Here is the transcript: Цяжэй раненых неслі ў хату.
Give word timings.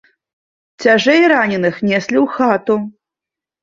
Цяжэй 0.85 1.21
раненых 1.33 1.79
неслі 1.91 2.17
ў 2.25 2.37
хату. 2.37 2.83